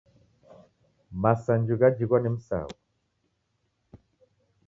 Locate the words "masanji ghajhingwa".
1.21-2.17